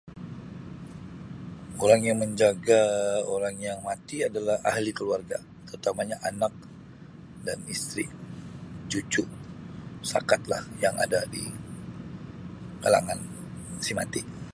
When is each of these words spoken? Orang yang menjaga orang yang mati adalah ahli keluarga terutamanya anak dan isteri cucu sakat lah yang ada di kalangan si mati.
Orang 1.83 2.01
yang 2.07 2.17
menjaga 2.23 2.81
orang 3.35 3.55
yang 3.67 3.77
mati 3.87 4.17
adalah 4.29 4.57
ahli 4.71 4.89
keluarga 4.99 5.37
terutamanya 5.69 6.17
anak 6.29 6.53
dan 7.45 7.59
isteri 7.73 8.05
cucu 8.91 9.23
sakat 10.11 10.41
lah 10.51 10.61
yang 10.83 10.95
ada 11.05 11.19
di 11.35 11.43
kalangan 12.83 13.19
si 13.85 13.91
mati. 13.99 14.21